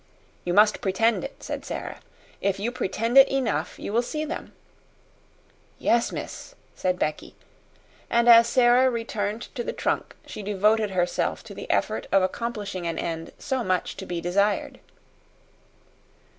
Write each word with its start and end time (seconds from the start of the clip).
"You 0.45 0.55
must 0.55 0.81
pretend 0.81 1.23
it," 1.23 1.43
said 1.43 1.63
Sara. 1.63 1.99
"If 2.41 2.59
you 2.59 2.71
pretend 2.71 3.19
it 3.19 3.29
enough, 3.29 3.77
you 3.77 3.93
will 3.93 4.01
see 4.01 4.25
them." 4.25 4.51
"Yes, 5.77 6.11
miss," 6.11 6.55
said 6.73 6.97
Becky; 6.97 7.35
and 8.09 8.27
as 8.27 8.47
Sara 8.47 8.89
returned 8.89 9.53
to 9.53 9.63
the 9.63 9.73
trunk 9.73 10.15
she 10.25 10.41
devoted 10.41 10.89
herself 10.89 11.43
to 11.43 11.53
the 11.53 11.69
effort 11.69 12.07
of 12.11 12.23
accomplishing 12.23 12.87
an 12.87 12.97
end 12.97 13.31
so 13.37 13.63
much 13.63 13.95
to 13.97 14.07
be 14.07 14.19
desired. 14.19 14.79